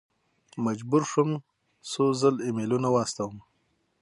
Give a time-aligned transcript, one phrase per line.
[0.65, 1.29] مجبور شوم
[1.89, 3.35] څو ځل ایمیلونه واستوم.